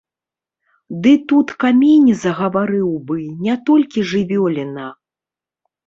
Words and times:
Ды 1.03 1.11
тут 1.33 1.47
камень 1.65 2.09
загаварыў 2.23 2.89
бы, 3.13 3.21
не 3.45 3.55
толькі 3.71 4.09
жывёліна! 4.17 4.93